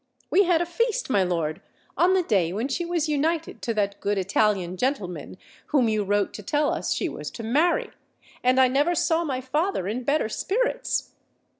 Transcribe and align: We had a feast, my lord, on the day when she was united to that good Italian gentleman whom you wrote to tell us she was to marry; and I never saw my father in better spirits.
We 0.31 0.45
had 0.45 0.63
a 0.63 0.65
feast, 0.65 1.11
my 1.11 1.21
lord, 1.21 1.61
on 1.95 2.15
the 2.15 2.23
day 2.23 2.51
when 2.51 2.67
she 2.69 2.83
was 2.85 3.07
united 3.07 3.61
to 3.61 3.73
that 3.75 3.99
good 3.99 4.17
Italian 4.17 4.75
gentleman 4.75 5.37
whom 5.67 5.87
you 5.87 6.03
wrote 6.03 6.33
to 6.33 6.41
tell 6.41 6.73
us 6.73 6.91
she 6.91 7.07
was 7.07 7.29
to 7.29 7.43
marry; 7.43 7.91
and 8.43 8.59
I 8.59 8.67
never 8.67 8.95
saw 8.95 9.23
my 9.23 9.41
father 9.41 9.87
in 9.87 10.01
better 10.03 10.27
spirits. 10.27 11.11